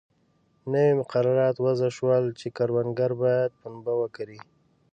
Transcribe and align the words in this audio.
نوي 0.71 0.91
مقررات 1.01 1.55
وضع 1.65 1.89
شول 1.97 2.23
چې 2.39 2.47
کروندګر 2.57 3.11
باید 3.23 3.51
پنبه 3.61 3.93
وکري. 4.01 4.39